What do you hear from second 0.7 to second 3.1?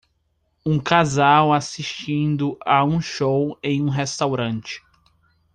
casal assistindo a um